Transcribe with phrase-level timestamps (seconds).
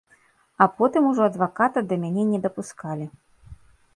[0.65, 3.05] А потым ужо адваката да мяне не дапускалі.